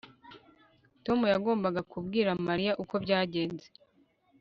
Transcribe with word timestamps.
Tom 1.05 1.19
yagombaga 1.33 1.81
kubwira 1.91 2.29
Mariya 2.47 2.71
uko 2.83 2.93
byagenze 3.03 3.67